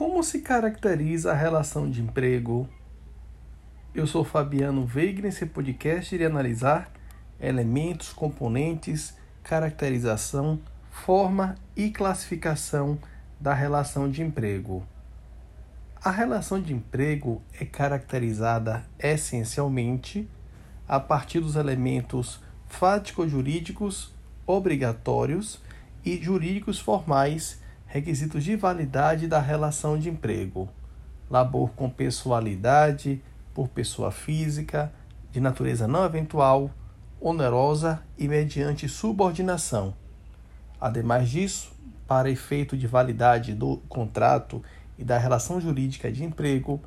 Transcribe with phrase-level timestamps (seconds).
[0.00, 2.66] Como se caracteriza a relação de emprego?
[3.94, 6.90] Eu sou Fabiano Veiga e nesse podcast irei analisar
[7.38, 10.58] elementos, componentes, caracterização,
[10.90, 12.98] forma e classificação
[13.38, 14.86] da relação de emprego.
[16.02, 20.26] A relação de emprego é caracterizada essencialmente
[20.88, 24.14] a partir dos elementos fático-jurídicos
[24.46, 25.60] obrigatórios
[26.02, 27.59] e jurídicos formais
[27.90, 30.68] requisitos de validade da relação de emprego,
[31.28, 33.20] labor com pessoalidade,
[33.52, 34.92] por pessoa física,
[35.32, 36.70] de natureza não eventual,
[37.20, 39.92] onerosa e mediante subordinação.
[40.80, 41.72] Ademais disso,
[42.06, 44.62] para efeito de validade do contrato
[44.96, 46.80] e da relação jurídica de emprego,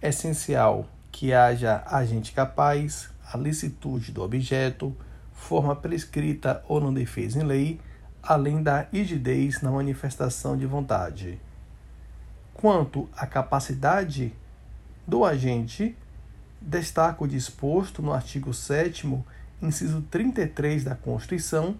[0.00, 4.96] é essencial que haja agente capaz, a licitude do objeto,
[5.32, 7.80] forma prescrita ou não defesa em lei,
[8.26, 11.38] além da rigidez na manifestação de vontade.
[12.54, 14.32] Quanto à capacidade
[15.06, 15.96] do agente,
[16.60, 19.22] destaca o disposto no artigo 7,
[19.60, 21.76] inciso 33 da Constituição,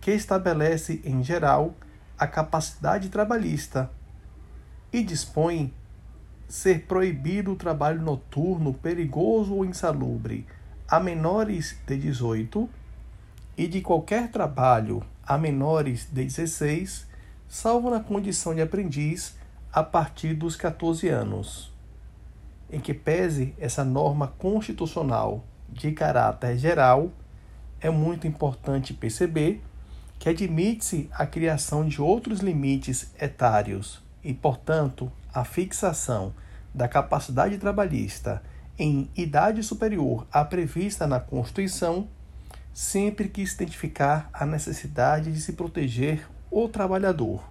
[0.00, 1.74] que estabelece, em geral,
[2.18, 3.90] a capacidade trabalhista
[4.92, 5.72] e dispõe
[6.48, 10.46] ser proibido o trabalho noturno perigoso ou insalubre
[10.86, 12.68] a menores de 18
[13.56, 17.06] e de qualquer trabalho a menores de 16,
[17.48, 19.36] salvo na condição de aprendiz
[19.72, 21.72] a partir dos 14 anos.
[22.70, 27.10] Em que pese essa norma constitucional de caráter geral,
[27.80, 29.62] é muito importante perceber
[30.18, 36.32] que admite-se a criação de outros limites etários e, portanto, a fixação
[36.74, 38.42] da capacidade trabalhista
[38.78, 42.08] em idade superior à prevista na Constituição
[42.74, 47.48] sempre que se identificar a necessidade de se proteger o trabalhador.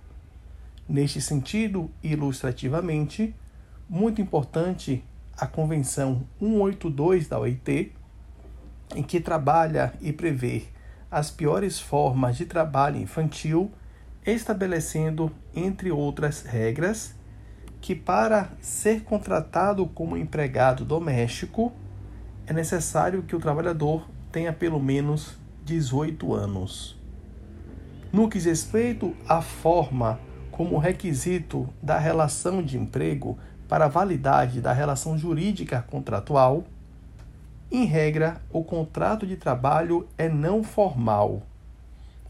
[0.87, 3.33] Neste sentido, ilustrativamente,
[3.89, 5.01] muito importante
[5.37, 7.93] a Convenção 182 da OIT,
[8.93, 10.65] em que trabalha e prevê
[11.09, 13.71] as piores formas de trabalho infantil,
[14.25, 17.15] estabelecendo, entre outras regras,
[17.79, 21.71] que para ser contratado como empregado doméstico
[22.45, 26.99] é necessário que o trabalhador tenha pelo menos 18 anos.
[28.11, 30.19] No que diz respeito à forma
[30.51, 33.37] como requisito da relação de emprego
[33.69, 36.65] para a validade da relação jurídica contratual,
[37.71, 41.43] em regra, o contrato de trabalho é não formal.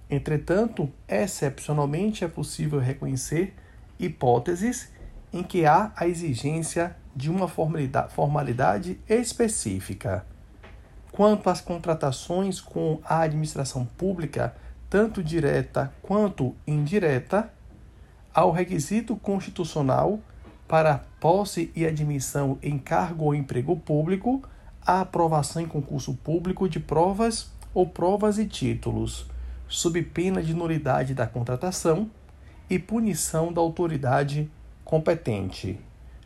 [0.10, 3.54] Entretanto, excepcionalmente é possível reconhecer
[3.98, 4.92] hipóteses
[5.32, 10.26] em que há a exigência de uma formalidade específica.
[11.14, 14.56] Quanto às contratações com a administração pública,
[14.90, 17.54] tanto direta quanto indireta,
[18.34, 20.20] ao requisito constitucional
[20.68, 24.42] para posse e admissão em cargo ou emprego público,
[24.82, 29.28] a aprovação em concurso público de provas ou provas e títulos,
[29.68, 32.10] sob pena de nulidade da contratação
[32.68, 34.50] e punição da autoridade
[34.84, 35.80] competente.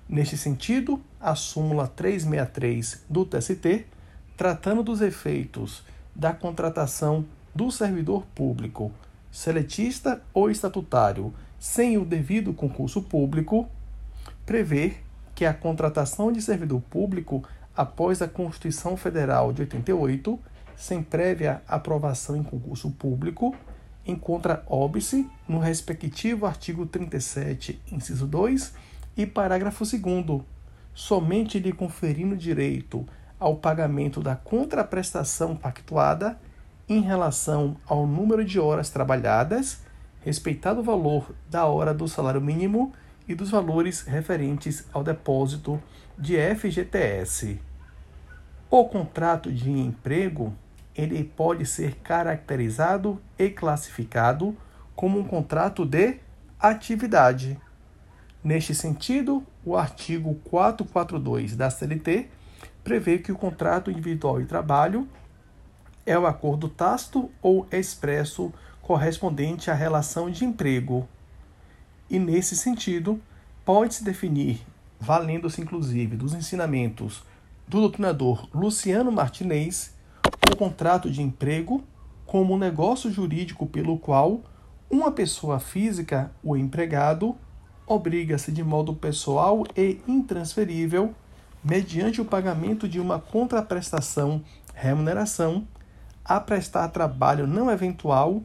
[0.08, 3.97] Neste sentido, a súmula 363 do TST
[4.38, 5.84] tratando dos efeitos
[6.16, 8.92] da contratação do servidor público,
[9.32, 13.68] seletista ou estatutário, sem o devido concurso público,
[14.46, 14.98] prevê
[15.34, 17.44] que a contratação de servidor público
[17.76, 20.40] após a Constituição Federal de 88,
[20.76, 23.56] sem prévia aprovação em concurso público,
[24.06, 28.74] encontra óbice no respectivo artigo 37, inciso 2
[29.18, 30.42] e parágrafo 2
[30.94, 33.06] somente lhe conferindo direito
[33.40, 36.40] ao pagamento da contraprestação pactuada
[36.90, 39.82] em relação ao número de horas trabalhadas,
[40.22, 42.94] respeitado o valor da hora do salário mínimo
[43.28, 45.82] e dos valores referentes ao depósito
[46.18, 47.60] de FGTS.
[48.70, 50.54] O contrato de emprego
[50.96, 54.58] ele pode ser caracterizado e classificado
[54.96, 56.18] como um contrato de
[56.60, 57.60] atividade.
[58.44, 62.30] Neste sentido, o artigo 442 da CLT
[62.84, 65.08] prevê que o contrato individual de trabalho
[66.06, 71.08] é o acordo tácito ou expresso correspondente à relação de emprego.
[72.10, 73.20] E nesse sentido,
[73.66, 74.62] pode-se definir,
[74.98, 77.24] valendo-se inclusive dos ensinamentos
[77.68, 79.94] do doutrinador Luciano Martinez,
[80.50, 81.84] o contrato de emprego
[82.26, 84.42] como um negócio jurídico pelo qual
[84.90, 87.36] uma pessoa física, o empregado,
[87.86, 91.14] obriga-se de modo pessoal e intransferível
[91.68, 94.42] mediante o pagamento de uma contraprestação,
[94.74, 95.68] remuneração,
[96.24, 98.42] a prestar trabalho não eventual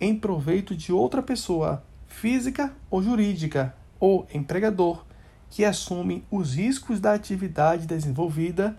[0.00, 5.04] em proveito de outra pessoa, física ou jurídica, ou empregador,
[5.50, 8.74] que assume os riscos da atividade desenvolvida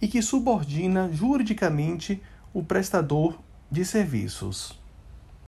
[0.00, 2.22] e que subordina juridicamente
[2.52, 3.38] o prestador
[3.70, 4.78] de serviços.